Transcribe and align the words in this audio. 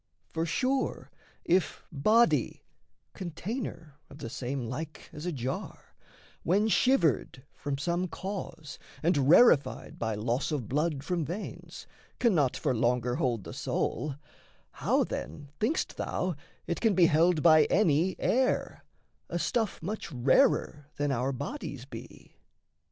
For, 0.31 0.47
sure, 0.47 1.11
if 1.45 1.83
body 1.91 2.63
(container 3.13 3.99
of 4.09 4.17
the 4.17 4.31
same 4.31 4.63
Like 4.65 5.07
as 5.13 5.27
a 5.27 5.31
jar), 5.31 5.93
when 6.41 6.69
shivered 6.69 7.43
from 7.53 7.77
some 7.77 8.07
cause, 8.07 8.79
And 9.03 9.29
rarefied 9.29 9.99
by 9.99 10.15
loss 10.15 10.51
of 10.51 10.67
blood 10.67 11.03
from 11.03 11.23
veins, 11.23 11.85
Cannot 12.17 12.57
for 12.57 12.73
longer 12.73 13.17
hold 13.17 13.43
the 13.43 13.53
soul, 13.53 14.15
how 14.71 15.03
then 15.03 15.49
Thinkst 15.59 15.97
thou 15.97 16.33
it 16.65 16.81
can 16.81 16.95
be 16.95 17.05
held 17.05 17.43
by 17.43 17.65
any 17.65 18.19
air 18.19 18.83
A 19.29 19.37
stuff 19.37 19.83
much 19.83 20.11
rarer 20.11 20.87
than 20.95 21.11
our 21.11 21.31
bodies 21.31 21.85
be? 21.85 22.37